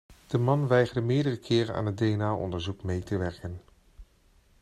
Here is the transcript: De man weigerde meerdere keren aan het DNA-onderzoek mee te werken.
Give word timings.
De 0.27 0.37
man 0.37 0.67
weigerde 0.67 1.01
meerdere 1.01 1.37
keren 1.37 1.75
aan 1.75 1.85
het 1.85 1.97
DNA-onderzoek 1.97 2.83
mee 2.83 3.03
te 3.03 3.17
werken. 3.17 3.61